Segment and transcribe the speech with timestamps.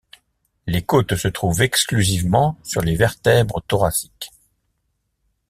[0.65, 4.31] Les côtes se trouvent exclusivement sur les vertèbres thoraciques.